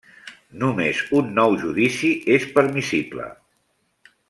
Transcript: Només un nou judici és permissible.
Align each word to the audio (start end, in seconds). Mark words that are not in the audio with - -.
Només 0.61 1.01
un 1.19 1.29
nou 1.41 1.53
judici 1.65 2.11
és 2.39 2.49
permissible. 2.57 3.29